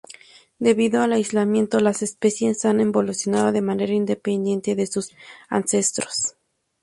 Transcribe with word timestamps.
Debido 0.57 1.03
al 1.03 1.13
aislamiento, 1.13 1.79
las 1.79 2.01
especies 2.01 2.65
han 2.65 2.79
evolucionado 2.79 3.51
de 3.51 3.61
manera 3.61 3.93
independiente 3.93 4.73
de 4.73 4.87
sus 4.87 5.11
ancestros. 5.47 6.35